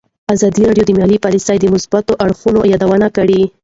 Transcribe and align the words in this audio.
ازادي 0.33 0.61
راډیو 0.69 0.87
د 0.87 0.91
مالي 0.99 1.17
پالیسي 1.25 1.55
د 1.59 1.65
مثبتو 1.73 2.13
اړخونو 2.25 2.59
یادونه 2.71 3.07
کړې. 3.17 3.41